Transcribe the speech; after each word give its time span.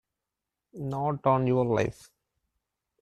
Not 0.73 1.27
on 1.27 1.45
your 1.45 1.63
life! 1.63 2.09